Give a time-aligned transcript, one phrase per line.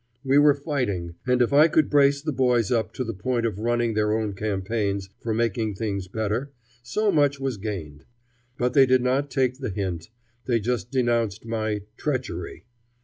[0.23, 3.59] We were fighting; and if I could brace the boys up to the point of
[3.59, 8.05] running their own campaigns for making things better, so much was gained.
[8.57, 10.09] But they did not take the hint.
[10.45, 12.65] They just denounced my "treachery."